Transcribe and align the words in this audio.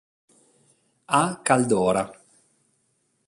A. 1.21 1.41
Caldora". 1.43 2.05